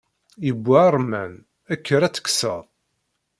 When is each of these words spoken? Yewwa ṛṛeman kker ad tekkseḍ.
Yewwa 0.47 0.81
ṛṛeman 0.95 1.33
kker 1.83 2.01
ad 2.03 2.13
tekkseḍ. 2.13 2.61